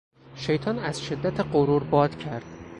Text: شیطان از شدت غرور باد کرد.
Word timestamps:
شیطان 0.35 0.79
از 0.79 1.01
شدت 1.01 1.39
غرور 1.39 1.83
باد 1.83 2.17
کرد. 2.17 2.45